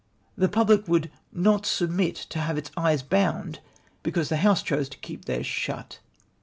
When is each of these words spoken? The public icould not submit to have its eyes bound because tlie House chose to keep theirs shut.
The 0.35 0.49
public 0.49 0.85
icould 0.85 1.11
not 1.31 1.63
submit 1.67 2.15
to 2.29 2.39
have 2.39 2.57
its 2.57 2.71
eyes 2.75 3.03
bound 3.03 3.59
because 4.01 4.29
tlie 4.31 4.37
House 4.37 4.63
chose 4.63 4.89
to 4.89 4.97
keep 4.97 5.25
theirs 5.25 5.45
shut. 5.45 5.99